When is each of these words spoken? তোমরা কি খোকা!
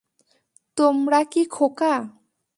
তোমরা 0.77 1.19
কি 1.23 1.41
খোকা! 1.51 1.93